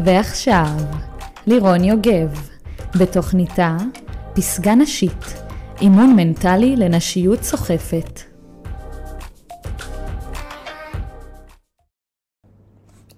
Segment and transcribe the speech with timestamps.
[0.00, 0.76] ועכשיו,
[1.46, 2.48] לירון יוגב,
[3.00, 3.76] בתוכניתה
[4.34, 5.24] פסגה נשית,
[5.80, 8.20] אימון מנטלי לנשיות סוחפת.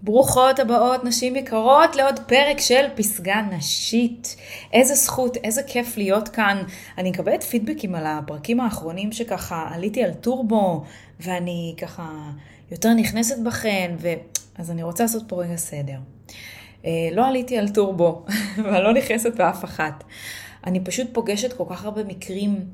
[0.02, 4.36] ברוכות הבאות נשים יקרות לעוד פרק של פסגה נשית.
[4.72, 6.63] איזה זכות, איזה כיף להיות כאן.
[6.99, 10.85] אני מקבלת פידבקים על הפרקים האחרונים שככה עליתי על טורבו
[11.21, 12.13] ואני ככה
[12.71, 14.08] יותר נכנסת בכן, ו...
[14.58, 15.99] אז אני רוצה לעשות פה רגע סדר.
[16.86, 18.25] אה, לא עליתי על טורבו,
[18.64, 20.04] ואני לא נכנסת באף אחת.
[20.67, 22.64] אני פשוט פוגשת כל כך הרבה מקרים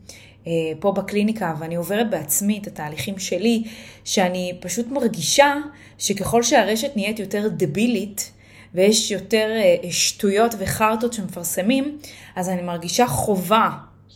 [0.47, 3.63] אה, פה בקליניקה, ואני עוברת בעצמי את התהליכים שלי,
[4.05, 5.55] שאני פשוט מרגישה
[5.99, 8.33] שככל שהרשת נהיית יותר דבילית,
[8.75, 11.99] ויש יותר אה, שטויות וחרטות שמפרסמים,
[12.37, 13.71] אז אני מרגישה חובה,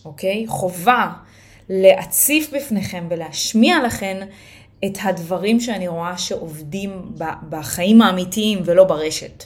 [0.04, 0.44] אוקיי?
[0.48, 1.12] חובה
[1.68, 4.16] להציף בפניכם ולהשמיע לכם
[4.84, 7.12] את הדברים שאני רואה שעובדים
[7.48, 9.44] בחיים האמיתיים ולא ברשת.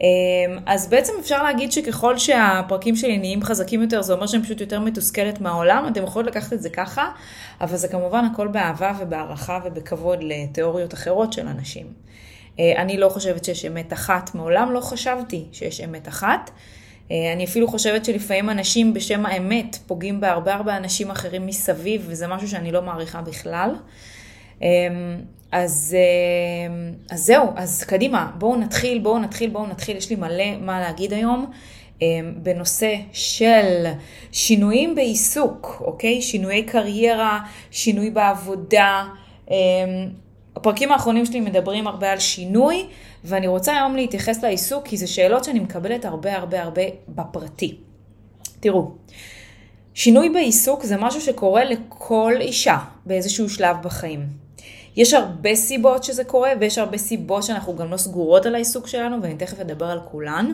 [0.00, 4.60] אמ, אז בעצם אפשר להגיד שככל שהפרקים שלי נהיים חזקים יותר, זה אומר שאני פשוט
[4.60, 7.10] יותר מתוסכלת מהעולם, אתם יכולים לקחת את זה ככה,
[7.60, 11.86] אבל זה כמובן הכל באהבה ובהערכה ובכבוד לתיאוריות אחרות של אנשים.
[12.58, 16.50] אה, אני לא חושבת שיש אמת אחת, מעולם לא חשבתי שיש אמת אחת.
[17.10, 22.26] אה, אני אפילו חושבת שלפעמים אנשים בשם האמת פוגעים בהרבה הרבה אנשים אחרים מסביב, וזה
[22.26, 23.74] משהו שאני לא מעריכה בכלל.
[25.52, 25.96] אז,
[26.66, 30.80] אמ, אז זהו, אז קדימה, בואו נתחיל, בואו נתחיל, בואו נתחיל, יש לי מלא מה
[30.80, 31.50] להגיד היום
[32.02, 33.84] אמ, בנושא של
[34.32, 36.22] שינויים בעיסוק, אוקיי?
[36.22, 37.40] שינויי קריירה,
[37.70, 39.04] שינוי בעבודה.
[40.56, 42.86] הפרקים האחרונים שלי מדברים הרבה על שינוי,
[43.24, 47.76] ואני רוצה היום להתייחס לעיסוק, כי זה שאלות שאני מקבלת הרבה הרבה הרבה בפרטי.
[48.60, 48.90] תראו,
[49.94, 54.47] שינוי בעיסוק זה משהו שקורה לכל אישה באיזשהו שלב בחיים.
[54.98, 59.22] יש הרבה סיבות שזה קורה, ויש הרבה סיבות שאנחנו גם לא סגורות על העיסוק שלנו,
[59.22, 60.52] ואני תכף אדבר על כולן.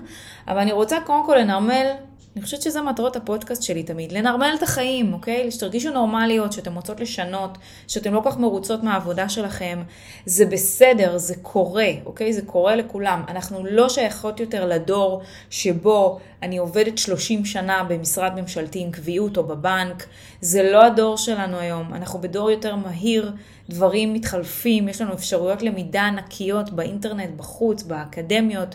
[0.49, 1.91] אבל אני רוצה קודם כל לנרמל,
[2.37, 5.51] אני חושבת שזה מטרות הפודקאסט שלי תמיד, לנרמל את החיים, אוקיי?
[5.51, 7.59] שתרגישו נורמליות, שאתם רוצות לשנות,
[7.89, 9.83] שאתם לא כל כך מרוצות מהעבודה שלכם.
[10.27, 12.33] זה בסדר, זה קורה, אוקיי?
[12.33, 13.23] זה קורה לכולם.
[13.29, 19.45] אנחנו לא שייכות יותר לדור שבו אני עובדת 30 שנה במשרד ממשלתי עם קביעות או
[19.45, 20.07] בבנק.
[20.41, 21.95] זה לא הדור שלנו היום.
[21.95, 23.33] אנחנו בדור יותר מהיר.
[23.69, 28.75] דברים מתחלפים, יש לנו אפשרויות למידה ענקיות באינטרנט, בחוץ, באקדמיות,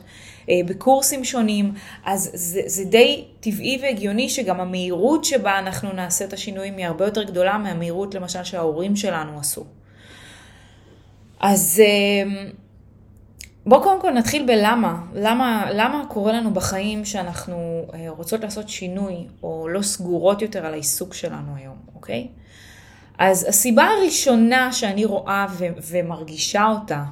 [0.50, 1.74] אה, בקורסים שונים,
[2.06, 7.06] אז זה, זה די טבעי והגיוני שגם המהירות שבה אנחנו נעשה את השינויים היא הרבה
[7.06, 9.66] יותר גדולה מהמהירות למשל שההורים שלנו עשו.
[11.40, 12.50] אז אה,
[13.66, 19.16] בואו קודם כל נתחיל בלמה, למה, למה קורה לנו בחיים שאנחנו אה, רוצות לעשות שינוי
[19.44, 22.28] או לא סגורות יותר על העיסוק שלנו היום, אוקיי?
[23.18, 27.04] אז הסיבה הראשונה שאני רואה ו- ומרגישה אותה,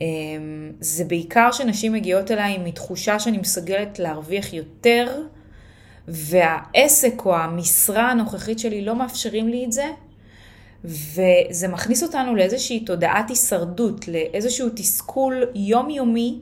[0.00, 5.22] אמ, זה בעיקר שנשים מגיעות אליי מתחושה שאני מסוגלת להרוויח יותר,
[6.08, 9.86] והעסק או המשרה הנוכחית שלי לא מאפשרים לי את זה,
[10.84, 16.38] וזה מכניס אותנו לאיזושהי תודעת הישרדות, לאיזשהו תסכול יומיומי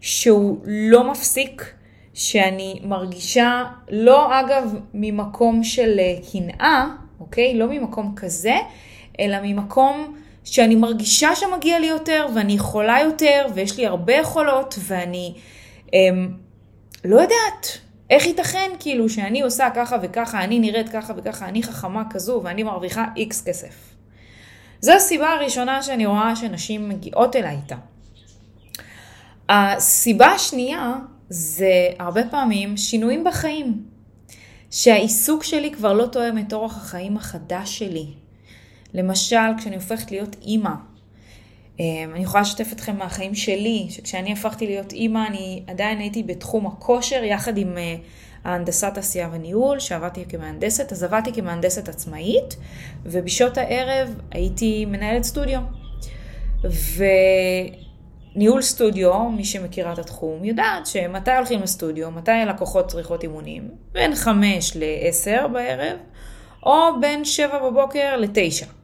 [0.00, 1.74] שהוא לא מפסיק,
[2.14, 6.86] שאני מרגישה, לא אגב ממקום של אה, קנאה,
[7.20, 7.54] אוקיי?
[7.54, 8.54] לא ממקום כזה,
[9.20, 15.34] אלא ממקום שאני מרגישה שמגיע לי יותר, ואני יכולה יותר, ויש לי הרבה יכולות, ואני
[15.92, 16.28] אמ,
[17.04, 17.78] לא יודעת
[18.10, 22.62] איך ייתכן כאילו שאני עושה ככה וככה, אני נראית ככה וככה, אני חכמה כזו, ואני
[22.62, 23.94] מרוויחה איקס כסף.
[24.80, 27.76] זו הסיבה הראשונה שאני רואה שנשים מגיעות אליי איתה.
[29.48, 30.94] הסיבה השנייה
[31.28, 33.84] זה הרבה פעמים שינויים בחיים.
[34.70, 38.06] שהעיסוק שלי כבר לא תואם את אורח החיים החדש שלי.
[38.94, 40.70] למשל, כשאני הופכת להיות אימא.
[41.80, 46.66] אמ, אני יכולה לשתף אתכם מהחיים שלי, שכשאני הפכתי להיות אימא, אני עדיין הייתי בתחום
[46.66, 47.96] הכושר, יחד עם אה,
[48.44, 52.56] ההנדסת עשייה וניהול, שעבדתי כמהנדסת, אז עבדתי כמהנדסת עצמאית,
[53.04, 55.60] ובשעות הערב הייתי מנהלת סטודיו.
[56.70, 57.04] ו...
[58.34, 64.14] ניהול סטודיו, מי שמכירה את התחום, יודעת שמתי הולכים לסטודיו, מתי הלקוחות צריכות אימונים, בין
[64.14, 65.96] 5 ל-10 בערב,
[66.66, 68.79] או בין 7 בבוקר ל-9.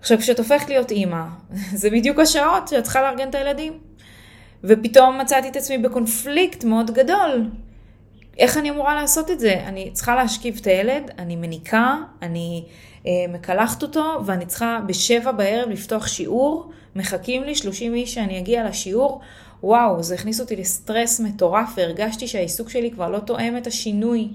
[0.00, 1.24] עכשיו, כשאת הופכת להיות אימא,
[1.80, 3.78] זה בדיוק השעות שאת צריכה לארגן את הילדים.
[4.64, 7.50] ופתאום מצאתי את עצמי בקונפליקט מאוד גדול.
[8.38, 9.54] איך אני אמורה לעשות את זה?
[9.66, 12.64] אני צריכה להשכיב את הילד, אני מניקה, אני
[13.06, 18.68] אה, מקלחת אותו, ואני צריכה בשבע בערב לפתוח שיעור, מחכים לי 30 איש שאני אגיע
[18.68, 19.20] לשיעור.
[19.62, 24.28] וואו, זה הכניס אותי לסטרס מטורף, והרגשתי שהעיסוק שלי כבר לא תואם את השינוי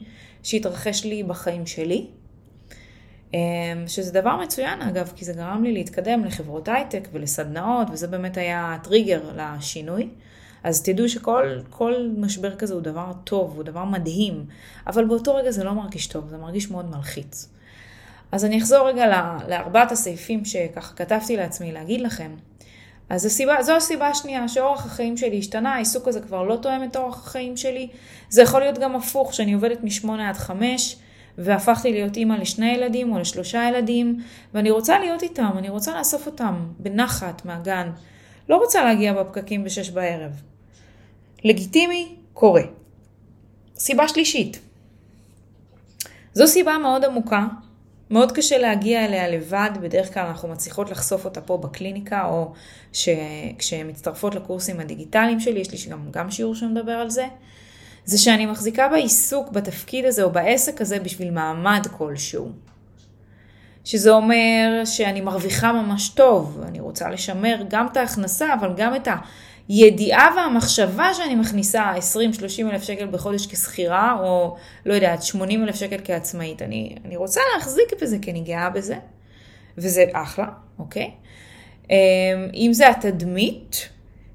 [0.43, 2.07] שהתרחש לי בחיים שלי.
[3.33, 3.39] אה,
[3.87, 8.73] שזה דבר מצוין אגב, כי זה גרם לי להתקדם לחברות הייטק ולסדנאות, וזה באמת היה
[8.73, 10.09] הטריגר לשינוי.
[10.63, 14.45] אז תדעו שכל משבר כזה הוא דבר טוב, הוא דבר מדהים,
[14.87, 17.49] אבל באותו רגע זה לא מרגיש טוב, זה מרגיש מאוד מלחיץ.
[18.31, 19.05] אז אני אחזור רגע
[19.47, 22.31] לארבעת הסעיפים שככה כתבתי לעצמי להגיד לכם.
[23.09, 26.95] אז הסיבה, זו הסיבה השנייה, שאורח החיים שלי השתנה, העיסוק הזה כבר לא תואם את
[26.95, 27.89] אורח החיים שלי.
[28.29, 30.95] זה יכול להיות גם הפוך, שאני עובדת משמונה עד חמש,
[31.37, 34.19] והפכתי להיות אימא לשני ילדים או לשלושה ילדים,
[34.53, 37.89] ואני רוצה להיות איתם, אני רוצה לאסוף אותם בנחת מהגן.
[38.49, 40.31] לא רוצה להגיע בפקקים בשש בערב.
[41.43, 42.61] לגיטימי, קורה.
[43.77, 44.59] סיבה שלישית.
[46.33, 47.47] זו סיבה מאוד עמוקה,
[48.09, 52.53] מאוד קשה להגיע אליה לבד, בדרך כלל אנחנו מצליחות לחשוף אותה פה בקליניקה, או
[53.57, 57.25] כשהן מצטרפות לקורסים הדיגיטליים שלי, יש לי גם, גם שיעור שמדבר על זה.
[58.05, 62.51] זה שאני מחזיקה בעיסוק בתפקיד הזה או בעסק הזה בשביל מעמד כלשהו.
[63.85, 69.07] שזה אומר שאני מרוויחה ממש טוב, אני רוצה לשמר גם את ההכנסה, אבל גם את
[69.67, 74.55] הידיעה והמחשבה שאני מכניסה 20-30 אלף שקל בחודש כשכירה, או
[74.85, 76.61] לא יודעת, 80 אלף שקל כעצמאית.
[76.61, 78.95] אני, אני רוצה להחזיק בזה כי אני גאה בזה,
[79.77, 80.47] וזה אחלה,
[80.79, 81.11] אוקיי?
[81.89, 81.95] אמ,
[82.53, 83.89] אם זה התדמית,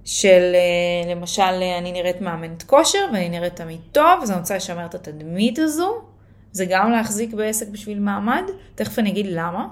[0.08, 4.86] של אה, למשל אני נראית מאמנת כושר ואני נראית תמיד טוב, אז אני רוצה לשמר
[4.86, 6.00] את התדמית הזו.
[6.52, 8.42] זה גם להחזיק בעסק בשביל מעמד,
[8.74, 9.66] תכף אני אגיד למה.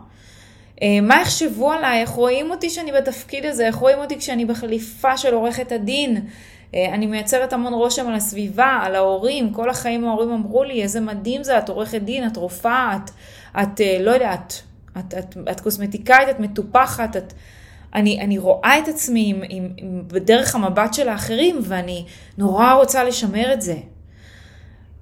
[0.82, 5.16] אה, מה יחשבו עליי, איך רואים אותי שאני בתפקיד הזה, איך רואים אותי כשאני בחליפה
[5.16, 6.26] של עורכת הדין.
[6.74, 11.00] אה, אני מייצרת המון רושם על הסביבה, על ההורים, כל החיים ההורים אמרו לי, איזה
[11.00, 13.10] מדהים זה, את עורכת דין, את רופאה, את,
[13.62, 14.62] את לא יודעת,
[14.98, 17.32] את, את, את קוסמטיקאית, את מטופחת, את...
[17.94, 22.04] אני, אני רואה את עצמי עם, עם, עם, בדרך המבט של האחרים, ואני
[22.38, 23.76] נורא רוצה לשמר את זה.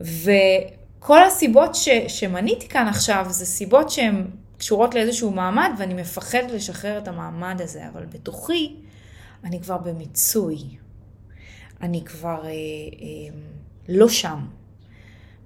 [0.00, 4.24] וכל הסיבות ש, שמניתי כאן עכשיו, זה סיבות שהן
[4.58, 8.76] קשורות לאיזשהו מעמד, ואני מפחדת לשחרר את המעמד הזה, אבל בתוכי
[9.44, 10.58] אני כבר במיצוי.
[11.80, 13.36] אני כבר אה, אה,
[13.88, 14.38] לא שם.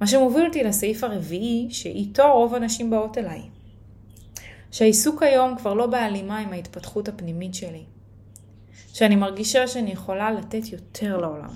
[0.00, 3.42] מה שמוביל אותי לסעיף הרביעי, שאיתו רוב הנשים באות אליי.
[4.70, 7.84] שהעיסוק היום כבר לא בהלימה עם ההתפתחות הפנימית שלי.
[8.92, 11.50] שאני מרגישה שאני יכולה לתת יותר לעולם.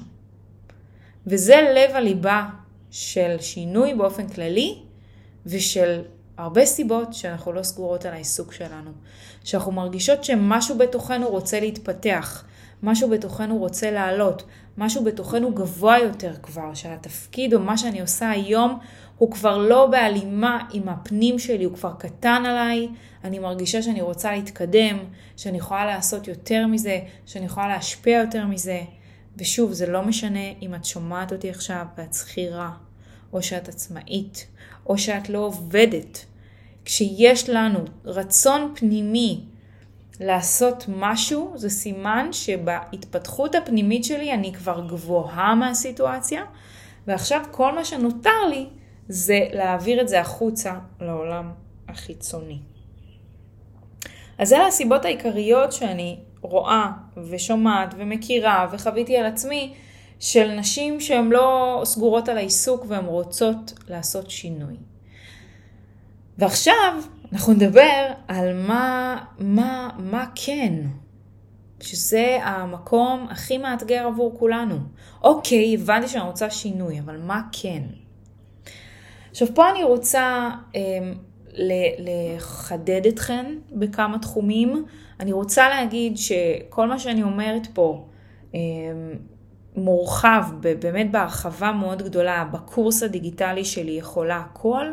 [1.26, 2.48] וזה לב הליבה
[2.90, 4.78] של שינוי באופן כללי
[5.46, 6.02] ושל
[6.36, 8.90] הרבה סיבות שאנחנו לא סגורות על העיסוק שלנו.
[9.44, 12.44] שאנחנו מרגישות שמשהו בתוכנו רוצה להתפתח,
[12.82, 14.42] משהו בתוכנו רוצה לעלות,
[14.78, 18.78] משהו בתוכנו גבוה יותר כבר, שהתפקיד או מה שאני עושה היום
[19.18, 22.88] הוא כבר לא בהלימה עם הפנים שלי, הוא כבר קטן עליי,
[23.24, 24.98] אני מרגישה שאני רוצה להתקדם,
[25.36, 28.80] שאני יכולה לעשות יותר מזה, שאני יכולה להשפיע יותר מזה.
[29.36, 32.70] ושוב, זה לא משנה אם את שומעת אותי עכשיו ואת שכירה,
[33.32, 34.46] או שאת עצמאית,
[34.86, 36.24] או שאת לא עובדת.
[36.84, 39.40] כשיש לנו רצון פנימי
[40.20, 46.44] לעשות משהו, זה סימן שבהתפתחות הפנימית שלי אני כבר גבוהה מהסיטואציה,
[47.06, 48.66] ועכשיו כל מה שנותר לי
[49.08, 51.50] זה להעביר את זה החוצה לעולם
[51.88, 52.58] החיצוני.
[54.38, 56.90] אז אלה הסיבות העיקריות שאני רואה
[57.30, 59.74] ושומעת ומכירה וחוויתי על עצמי
[60.20, 64.74] של נשים שהן לא סגורות על העיסוק והן רוצות לעשות שינוי.
[66.38, 66.94] ועכשיו
[67.32, 70.74] אנחנו נדבר על מה, מה, מה כן,
[71.80, 74.76] שזה המקום הכי מאתגר עבור כולנו.
[75.22, 77.82] אוקיי, הבנתי שאני רוצה שינוי, אבל מה כן?
[79.30, 80.80] עכשיו פה אני רוצה אה,
[81.98, 84.84] לחדד אתכן בכמה תחומים.
[85.20, 88.06] אני רוצה להגיד שכל מה שאני אומרת פה
[88.54, 88.60] אה,
[89.76, 94.86] מורחב, באמת בהרחבה מאוד גדולה, בקורס הדיגיטלי שלי יכולה הכל.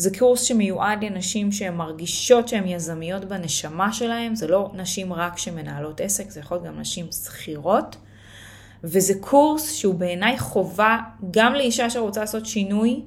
[0.00, 6.00] זה קורס שמיועד לנשים שהן מרגישות שהן יזמיות בנשמה שלהן, זה לא נשים רק שמנהלות
[6.00, 7.96] עסק, זה יכול להיות גם נשים שכירות.
[8.84, 10.98] וזה קורס שהוא בעיניי חובה
[11.30, 13.00] גם לאישה שרוצה לעשות שינוי,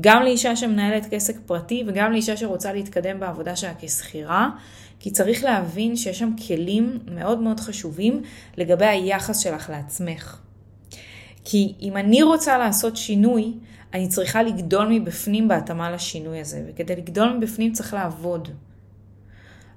[0.00, 4.48] גם לאישה שמנהלת כסק פרטי וגם לאישה שרוצה להתקדם בעבודה שלה כשכירה,
[5.00, 8.22] כי צריך להבין שיש שם כלים מאוד מאוד חשובים
[8.56, 10.36] לגבי היחס שלך לעצמך.
[11.44, 13.52] כי אם אני רוצה לעשות שינוי,
[13.94, 18.48] אני צריכה לגדול מבפנים בהתאמה לשינוי הזה, וכדי לגדול מבפנים צריך לעבוד.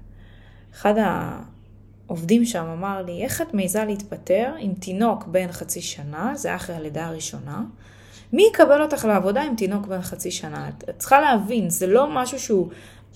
[0.75, 6.57] אחד העובדים שם אמר לי, איך את מעיזה להתפטר עם תינוק בן חצי שנה, זה
[6.57, 7.63] אחרי הלידה הראשונה,
[8.33, 10.69] מי יקבל אותך לעבודה עם תינוק בן חצי שנה?
[10.69, 12.69] את צריכה להבין, זה לא משהו שהוא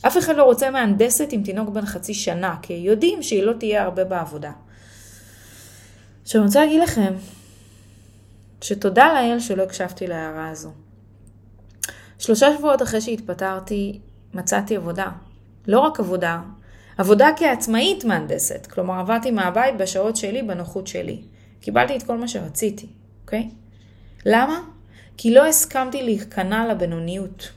[0.07, 3.83] אף אחד לא רוצה מהנדסת עם תינוק בן חצי שנה, כי יודעים שהיא לא תהיה
[3.83, 4.53] הרבה בעבודה.
[6.23, 7.15] עכשיו אני רוצה להגיד לכם,
[8.61, 10.71] שתודה לאל שלא הקשבתי להערה הזו.
[12.19, 14.01] שלושה שבועות אחרי שהתפטרתי,
[14.35, 15.09] מצאתי עבודה.
[15.67, 16.41] לא רק עבודה,
[16.99, 18.67] עבודה כעצמאית מהנדסת.
[18.67, 21.23] כלומר, עבדתי מהבית בשעות שלי, בנוחות שלי.
[21.61, 22.87] קיבלתי את כל מה שרציתי,
[23.25, 23.51] אוקיי?
[24.27, 24.61] למה?
[25.17, 27.49] כי לא הסכמתי להיכנע לבינוניות.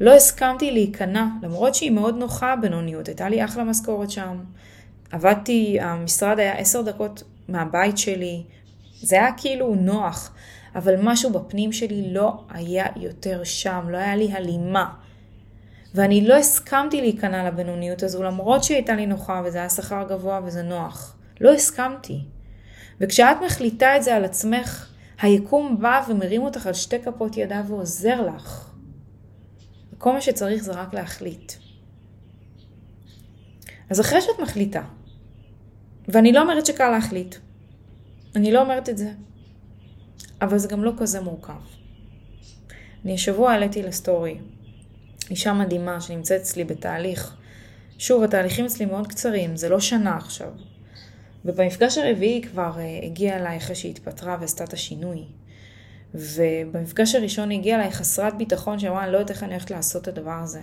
[0.00, 4.38] לא הסכמתי להיכנע, למרות שהיא מאוד נוחה הבינוניות, הייתה לי אחלה משכורת שם.
[5.12, 8.42] עבדתי, המשרד היה עשר דקות מהבית שלי,
[9.02, 10.34] זה היה כאילו נוח,
[10.74, 14.90] אבל משהו בפנים שלי לא היה יותר שם, לא היה לי הלימה.
[15.94, 20.40] ואני לא הסכמתי להיכנע לבינוניות הזו, למרות שהיא הייתה לי נוחה וזה היה שכר גבוה
[20.44, 21.16] וזה נוח.
[21.40, 22.20] לא הסכמתי.
[23.00, 24.88] וכשאת מחליטה את זה על עצמך,
[25.22, 28.63] היקום בא ומרים אותך על שתי כפות ידיו ועוזר לך.
[30.04, 31.52] כל מה שצריך זה רק להחליט.
[33.90, 34.82] אז אחרי שאת מחליטה,
[36.08, 37.34] ואני לא אומרת שקל להחליט,
[38.36, 39.12] אני לא אומרת את זה,
[40.42, 41.60] אבל זה גם לא כזה מורכב.
[43.04, 44.38] אני השבוע העליתי לסטורי
[45.30, 47.36] אישה מדהימה שנמצאת אצלי בתהליך.
[47.98, 50.50] שוב, התהליכים אצלי מאוד קצרים, זה לא שנה עכשיו.
[51.44, 55.24] ובמפגש הרביעי כבר uh, הגיעה אליי אחרי שהיא התפטרה ועשתה את השינוי.
[56.14, 60.02] ובמפגש הראשון היא הגיעה אליי חסרת ביטחון שאמרה, אני לא יודעת איך אני הולכת לעשות
[60.02, 60.60] את הדבר הזה.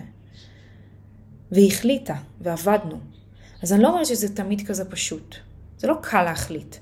[1.52, 3.00] והיא החליטה, ועבדנו.
[3.62, 5.36] אז אני לא אומרת שזה תמיד כזה פשוט.
[5.78, 6.76] זה לא קל להחליט.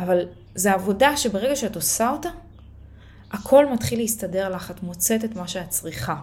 [0.00, 2.28] אבל זו עבודה שברגע שאת עושה אותה,
[3.30, 6.16] הכל מתחיל להסתדר לך, את מוצאת את מה שאת צריכה.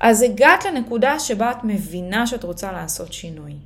[0.00, 3.56] אז הגעת לנקודה שבה את מבינה שאת רוצה לעשות שינוי.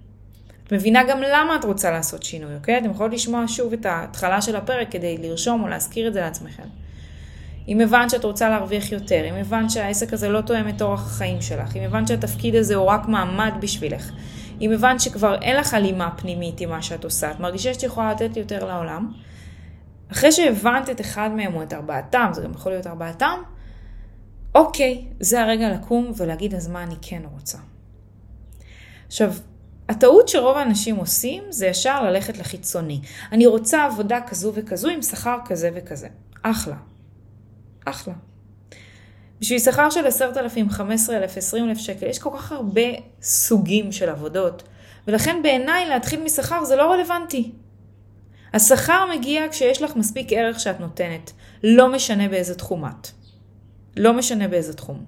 [0.67, 2.79] את מבינה גם למה את רוצה לעשות שינוי, אוקיי?
[2.79, 6.63] אתם יכולים לשמוע שוב את ההתחלה של הפרק כדי לרשום או להזכיר את זה לעצמכם.
[7.69, 11.43] אם הבנת שאת רוצה להרוויח יותר, אם הבנת שהעסק הזה לא תואם את אורח החיים
[11.43, 14.11] שלך, אם הבנת שהתפקיד הזה הוא רק מעמד בשבילך,
[14.61, 18.13] אם הבנת שכבר אין לך הלימה פנימית עם מה שאת עושה, את מרגישה שאת יכולה
[18.13, 19.13] לתת יותר לעולם,
[20.13, 23.39] אחרי שהבנת את אחד מהם או את ארבעתם, זה גם יכול להיות ארבעתם,
[24.55, 27.59] אוקיי, זה הרגע לקום ולהגיד אז מה אני כן רוצה.
[29.07, 29.33] עכשיו,
[29.89, 33.01] הטעות שרוב האנשים עושים זה ישר ללכת לחיצוני.
[33.33, 36.09] אני רוצה עבודה כזו וכזו עם שכר כזה וכזה.
[36.43, 36.77] אחלה.
[37.85, 38.15] אחלה.
[39.41, 42.83] בשביל שכר של 10,000, 15,000, 20,000 שקל, יש כל כך הרבה
[43.23, 44.63] סוגים של עבודות,
[45.07, 47.53] ולכן בעיניי להתחיל משכר זה לא רלוונטי.
[48.55, 51.33] השכר מגיע כשיש לך מספיק ערך שאת נותנת,
[51.65, 53.09] לא משנה באיזה תחום את.
[53.97, 55.05] לא משנה באיזה תחום.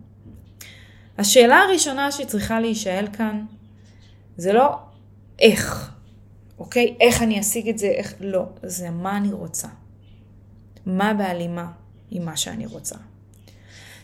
[1.19, 3.45] השאלה הראשונה שצריכה להישאל כאן,
[4.37, 4.77] זה לא
[5.39, 5.95] איך,
[6.59, 6.97] אוקיי?
[7.01, 8.15] איך אני אשיג את זה, איך...
[8.21, 9.69] לא, זה מה אני רוצה.
[10.87, 11.73] מה בהלימה
[12.11, 12.97] עם מה שאני רוצה.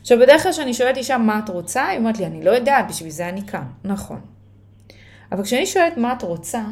[0.00, 2.88] עכשיו, בדרך כלל כשאני שואלת אישה מה את רוצה, היא אומרת לי, אני לא יודעת,
[2.88, 3.64] בשביל זה אני כאן.
[3.84, 4.20] נכון.
[5.32, 6.64] אבל כשאני שואלת מה את רוצה,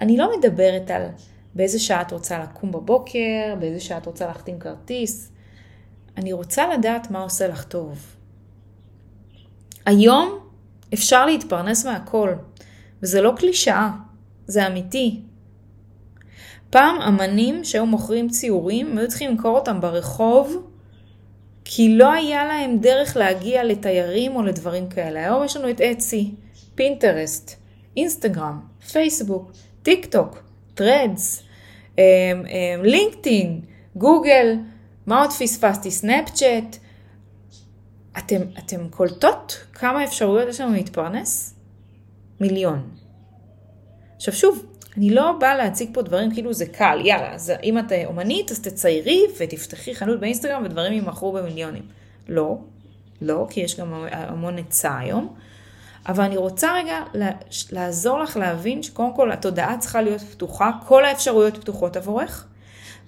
[0.00, 1.02] אני לא מדברת על
[1.54, 5.32] באיזה שעה את רוצה לקום בבוקר, באיזה שעה את רוצה להחתים כרטיס.
[6.16, 8.16] אני רוצה לדעת מה עושה לך טוב.
[9.86, 10.47] היום
[10.94, 12.32] אפשר להתפרנס מהכל,
[13.02, 13.90] וזה לא קלישאה,
[14.46, 15.20] זה אמיתי.
[16.70, 20.70] פעם אמנים שהיו מוכרים ציורים, היו צריכים למכור אותם ברחוב,
[21.64, 25.20] כי לא היה להם דרך להגיע לתיירים או לדברים כאלה.
[25.20, 26.30] היום יש לנו את Etsy,
[26.74, 27.60] Pinterest,
[27.96, 28.60] אינסטגרם,
[28.92, 29.52] פייסבוק,
[29.82, 30.42] טיק טוק,
[30.74, 31.42] Threads,
[32.82, 33.60] LinkedIn,
[33.96, 34.56] גוגל,
[35.06, 35.90] מה עוד פספסתי?
[35.90, 36.76] סנאפצ'אט.
[38.18, 41.54] אתם, אתם קולטות כמה אפשרויות יש לנו להתפרנס?
[42.40, 42.90] מיליון.
[44.16, 47.92] עכשיו שוב, אני לא באה להציג פה דברים כאילו זה קל, יאללה, אז אם את
[48.04, 51.82] אומנית אז תציירי ותפתחי חנות באינסטגרם ודברים יימכרו במיליונים.
[52.28, 52.58] לא,
[53.20, 55.34] לא, כי יש גם המון היצע היום.
[56.08, 57.02] אבל אני רוצה רגע
[57.72, 62.46] לעזור לך להבין שקודם כל התודעה צריכה להיות פתוחה, כל האפשרויות פתוחות עבורך.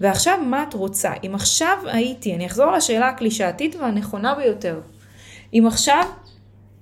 [0.01, 1.13] ועכשיו מה את רוצה?
[1.27, 4.81] אם עכשיו הייתי, אני אחזור לשאלה הקלישאתית והנכונה ביותר.
[5.55, 6.05] אם עכשיו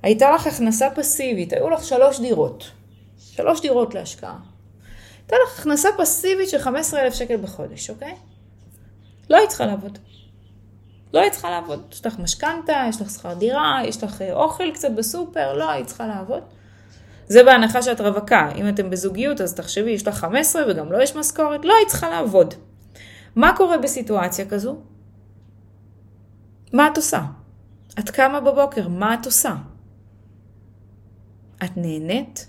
[0.03, 2.71] הייתה לך הכנסה פסיבית, היו לך שלוש דירות,
[3.19, 4.39] שלוש דירות להשקעה.
[5.19, 8.15] הייתה לך הכנסה פסיבית של 15,000 שקל בחודש, אוקיי?
[9.31, 9.99] לא היית צריכה לעבוד.
[11.13, 11.83] לא היית צריכה לעבוד.
[11.93, 15.87] יש לך משכנתה, יש לך שכר דירה, יש לך אה, אוכל קצת בסופר, לא היית
[15.87, 16.43] צריכה לעבוד.
[17.27, 18.49] זה בהנחה שאת רווקה.
[18.57, 22.11] אם אתם בזוגיות, אז תחשבי, יש לך 15 וגם לא יש משכורת, לא היית צריכה
[22.11, 22.55] לעבוד.
[23.37, 24.77] מה קורה בסיטואציה כזו?
[26.73, 27.21] מה את עושה?
[27.99, 29.55] את קמה בבוקר, מה את עושה?
[31.65, 32.49] את נהנית?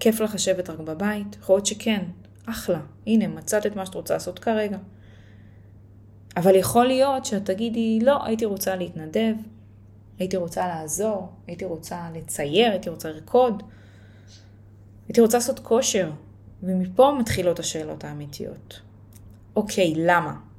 [0.00, 1.36] כיף לך לשבת רק בבית?
[1.40, 2.04] יכול להיות שכן,
[2.46, 2.80] אחלה.
[3.06, 4.78] הנה, מצאת את מה שאת רוצה לעשות כרגע.
[6.36, 9.34] אבל יכול להיות שאת תגידי, לא, הייתי רוצה להתנדב,
[10.18, 13.62] הייתי רוצה לעזור, הייתי רוצה לצייר, הייתי רוצה לרקוד,
[15.08, 16.10] הייתי רוצה לעשות כושר,
[16.62, 18.80] ומפה מתחילות השאלות האמיתיות.
[19.56, 20.49] אוקיי, למה?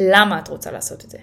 [0.00, 1.18] למה את רוצה לעשות את זה?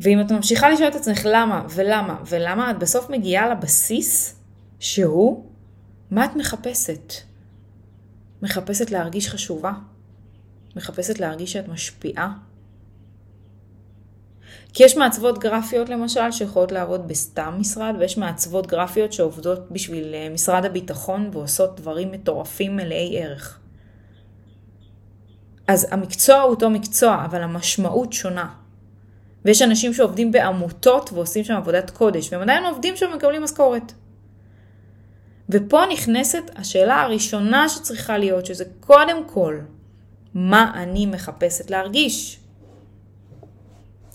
[0.00, 4.36] ואם את ממשיכה לשאול את עצמך למה ולמה ולמה, את בסוף מגיעה לבסיס
[4.80, 5.44] שהוא
[6.10, 7.12] מה את מחפשת?
[8.42, 9.72] מחפשת להרגיש חשובה?
[10.76, 12.32] מחפשת להרגיש שאת משפיעה?
[14.72, 20.28] כי יש מעצבות גרפיות למשל שיכולות לעבוד בסתם משרד, ויש מעצבות גרפיות שעובדות בשביל אה,
[20.34, 23.58] משרד הביטחון ועושות דברים מטורפים מלאי ערך.
[25.68, 28.48] אז המקצוע הוא אותו מקצוע, אבל המשמעות שונה.
[29.44, 33.92] ויש אנשים שעובדים בעמותות ועושים שם עבודת קודש, והם עדיין עובדים שם ומקבלים משכורת.
[35.48, 39.58] ופה נכנסת השאלה הראשונה שצריכה להיות, שזה קודם כל,
[40.34, 42.38] מה אני מחפשת להרגיש?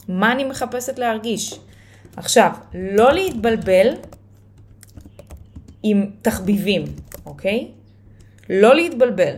[0.08, 1.60] מה אני מחפשת להרגיש?
[2.18, 3.88] עכשיו, לא להתבלבל
[5.84, 6.84] עם תחביבים,
[7.26, 7.72] אוקיי?
[8.50, 9.36] לא להתבלבל.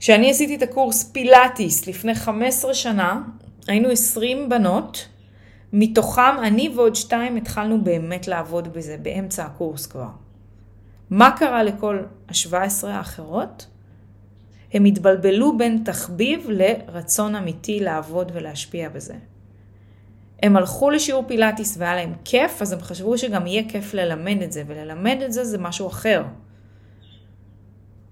[0.00, 3.22] כשאני עשיתי את הקורס פילאטיס לפני 15 שנה,
[3.66, 5.08] היינו 20 בנות,
[5.72, 10.08] מתוכם אני ועוד שתיים התחלנו באמת לעבוד בזה, באמצע הקורס כבר.
[11.10, 13.66] מה קרה לכל ה-17 האחרות?
[14.72, 19.14] הם התבלבלו בין תחביב לרצון אמיתי לעבוד ולהשפיע בזה.
[20.42, 24.52] הם הלכו לשיעור פילאטיס והיה להם כיף, אז הם חשבו שגם יהיה כיף ללמד את
[24.52, 26.24] זה, וללמד את זה זה משהו אחר.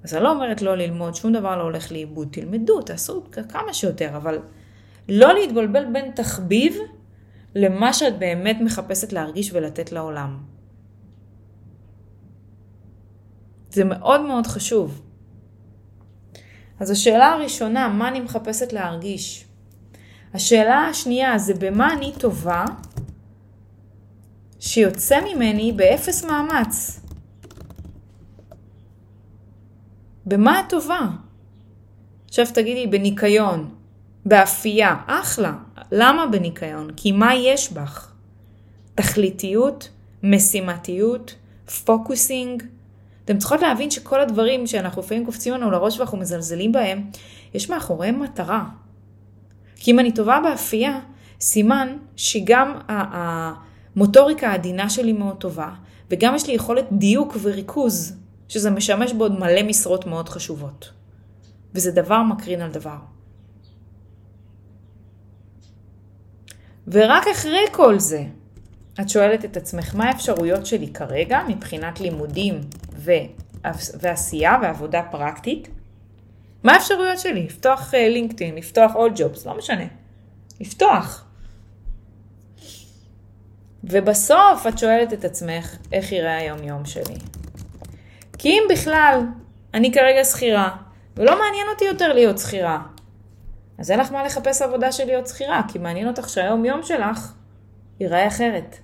[0.07, 4.17] אז אני לא אומרת לא ללמוד, שום דבר לא הולך לאיבוד, תלמדו, תעשו כמה שיותר,
[4.17, 4.39] אבל
[5.09, 6.77] לא להתבלבל בין תחביב
[7.55, 10.39] למה שאת באמת מחפשת להרגיש ולתת לעולם.
[13.71, 15.03] זה מאוד מאוד חשוב.
[16.81, 19.45] אז השאלה הראשונה, מה אני מחפשת להרגיש?
[20.35, 22.65] השאלה השנייה זה במה אני טובה
[24.59, 27.01] שיוצא ממני באפס מאמץ.
[30.27, 31.01] במה את טובה?
[32.29, 33.71] עכשיו תגידי, בניקיון,
[34.25, 35.53] באפייה, אחלה.
[35.93, 36.91] למה בניקיון?
[36.97, 38.13] כי מה יש בך?
[38.95, 39.91] תכליתיות,
[40.23, 41.35] משימתיות,
[41.85, 42.63] פוקוסינג,
[43.25, 47.11] אתם צריכות להבין שכל הדברים שאנחנו לפעמים קופצים לנו לראש ואנחנו מזלזלים בהם,
[47.55, 48.65] יש מאחוריהם מטרה.
[49.77, 51.01] כי אם אני טובה באפייה,
[51.41, 55.71] סימן שגם המוטוריקה העדינה שלי מאוד טובה,
[56.11, 58.17] וגם יש לי יכולת דיוק וריכוז,
[58.49, 60.91] שזה משמש בעוד מלא משרות מאוד חשובות.
[61.75, 62.97] וזה דבר מקרין על דבר.
[66.89, 68.25] ורק אחרי כל זה,
[69.01, 72.61] את שואלת את עצמך מה האפשרויות שלי כרגע מבחינת לימודים
[72.93, 73.13] ו...
[74.01, 75.69] ועשייה ועבודה פרקטית.
[76.63, 77.43] מה האפשרויות שלי?
[77.43, 79.85] לפתוח לינקדאין, uh, לפתוח עוד ג'ובס, לא משנה.
[80.61, 81.25] לפתוח.
[83.85, 87.17] ובסוף את שואלת את עצמך איך יראה היום יום שלי.
[88.47, 89.21] כי אם בכלל
[89.75, 90.77] אני כרגע שכירה,
[91.17, 92.83] ולא מעניין אותי יותר להיות שכירה,
[93.79, 97.33] אז אין לך מה לחפש עבודה של להיות שכירה, כי מעניין אותך שהיום יום שלך
[98.01, 98.77] ייראה אחרת.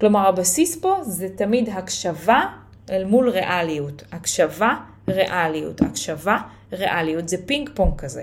[0.00, 2.44] כלומר הבסיס פה זה תמיד הקשבה
[2.90, 4.02] אל מול ריאליות.
[4.12, 4.76] הקשבה,
[5.08, 5.82] ריאליות.
[5.82, 6.38] הקשבה,
[6.72, 7.28] ריאליות.
[7.28, 8.22] זה פינג פונג כזה.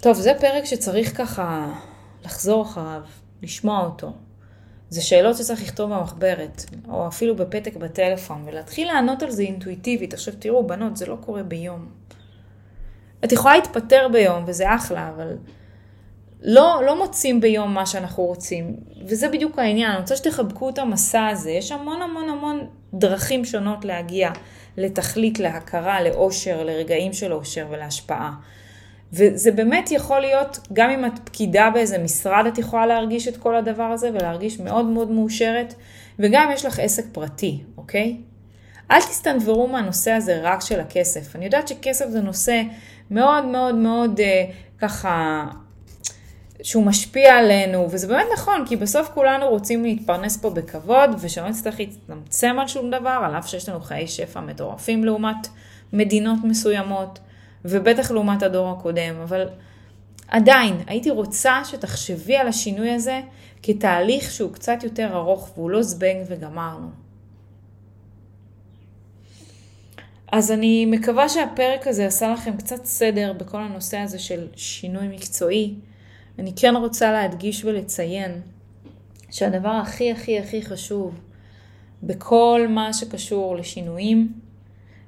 [0.00, 1.72] טוב, זה פרק שצריך ככה
[2.24, 3.02] לחזור אחריו,
[3.42, 4.12] לשמוע אותו.
[4.90, 10.14] זה שאלות שצריך לכתוב במחברת, או אפילו בפתק בטלפון, ולהתחיל לענות על זה אינטואיטיבית.
[10.14, 11.88] עכשיו תראו, בנות, זה לא קורה ביום.
[13.24, 15.36] את יכולה להתפטר ביום, וזה אחלה, אבל
[16.42, 21.26] לא, לא מוצאים ביום מה שאנחנו רוצים, וזה בדיוק העניין, אני רוצה שתחבקו את המסע
[21.26, 24.30] הזה, יש המון המון המון דרכים שונות להגיע
[24.76, 28.32] לתכלית, להכרה, לאושר, לרגעים של אושר ולהשפעה.
[29.12, 33.56] וזה באמת יכול להיות, גם אם את פקידה באיזה משרד, את יכולה להרגיש את כל
[33.56, 35.74] הדבר הזה ולהרגיש מאוד מאוד מאושרת,
[36.18, 38.16] וגם יש לך עסק פרטי, אוקיי?
[38.90, 41.36] אל תסתנוורו מהנושא הזה רק של הכסף.
[41.36, 42.62] אני יודעת שכסף זה נושא
[43.10, 44.44] מאוד מאוד מאוד אה,
[44.78, 45.44] ככה,
[46.62, 51.80] שהוא משפיע עלינו, וזה באמת נכון, כי בסוף כולנו רוצים להתפרנס פה בכבוד, ושלא נצטרך
[51.80, 55.48] להצטמצם על שום דבר, על אף שיש לנו חיי שפע מטורפים לעומת
[55.92, 57.18] מדינות מסוימות.
[57.64, 59.48] ובטח לעומת הדור הקודם, אבל
[60.28, 63.20] עדיין, הייתי רוצה שתחשבי על השינוי הזה
[63.62, 66.88] כתהליך שהוא קצת יותר ארוך והוא לא זבנג וגמרנו.
[70.32, 75.74] אז אני מקווה שהפרק הזה עשה לכם קצת סדר בכל הנושא הזה של שינוי מקצועי.
[76.38, 78.40] אני כן רוצה להדגיש ולציין
[79.30, 81.20] שהדבר הכי הכי הכי חשוב
[82.02, 84.32] בכל מה שקשור לשינויים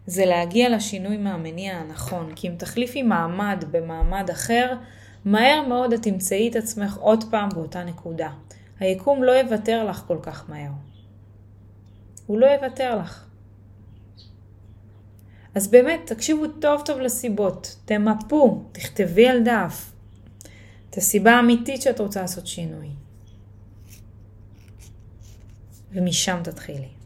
[0.08, 4.74] זה להגיע לשינוי מהמניע הנכון, כי אם תחליפי מעמד במעמד אחר,
[5.24, 8.30] מהר מאוד את תמצאי את עצמך עוד פעם באותה נקודה.
[8.80, 10.70] היקום לא יוותר לך כל כך מהר.
[12.26, 13.26] הוא לא יוותר לך.
[15.54, 19.92] אז באמת, תקשיבו טוב טוב לסיבות, תמפו, תכתבי על דף
[20.90, 22.88] את הסיבה האמיתית שאת רוצה לעשות שינוי.
[25.92, 26.97] ומשם תתחילי.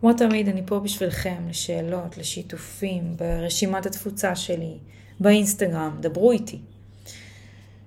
[0.00, 4.78] כמו תמיד, אני פה בשבילכם, לשאלות, לשיתופים, ברשימת התפוצה שלי,
[5.20, 6.58] באינסטגרם, דברו איתי.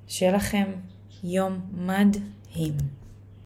[0.07, 0.65] שיהיה לכם
[1.23, 2.98] יום מדהים.